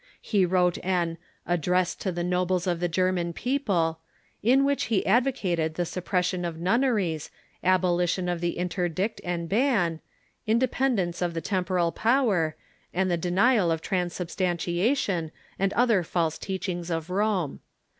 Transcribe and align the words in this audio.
He 0.19 0.47
wrote 0.47 0.79
an" 0.83 1.19
Address 1.59 1.93
to 1.97 2.11
the 2.11 2.23
Nobles 2.23 2.65
of 2.65 2.79
the 2.79 2.87
German 2.87 3.33
People," 3.33 3.99
in 4.41 4.65
which 4.65 4.85
he 4.85 5.05
advocated 5.05 5.75
the 5.75 5.83
suppres 5.85 6.25
sion 6.25 6.43
of 6.43 6.57
nunneries, 6.57 7.29
abolition 7.63 8.27
of 8.27 8.41
the 8.41 8.57
interdict 8.57 9.21
and 9.23 9.47
ban, 9.47 9.99
indepen 10.47 10.95
dence 10.95 11.21
of 11.21 11.35
the 11.35 11.39
temporal 11.39 11.91
power, 11.91 12.55
and 12.91 13.11
the 13.11 13.15
denial 13.15 13.69
of 13.71 13.83
transubstantia 13.83 14.97
tion 14.97 15.31
and 15.59 15.71
other 15.73 16.01
false 16.01 16.39
teachings 16.39 16.89
of 16.89 17.11
Rome. 17.11 17.59